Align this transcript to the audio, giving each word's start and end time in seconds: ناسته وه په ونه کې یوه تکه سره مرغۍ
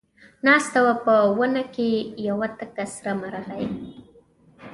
ناسته 0.45 0.79
وه 0.85 0.95
په 1.05 1.15
ونه 1.37 1.63
کې 1.75 1.89
یوه 2.27 2.47
تکه 2.57 2.85
سره 2.95 3.11
مرغۍ 3.21 3.65